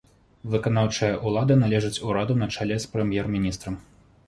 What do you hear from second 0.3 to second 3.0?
Выканаўчая ўлада належыць ураду на чале з